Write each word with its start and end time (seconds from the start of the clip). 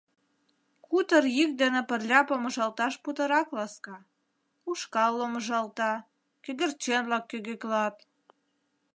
Кутыр 0.85 1.23
йӱк 1.37 1.51
дене 1.61 1.81
пырля 1.89 2.19
помыжалташ 2.27 2.93
путырак 3.03 3.47
ласка: 3.57 3.95
ушкал 4.69 5.11
ломыжалта, 5.19 5.91
кӧгӧрчен-влак 6.43 7.23
кӧгӧклат. 7.31 7.95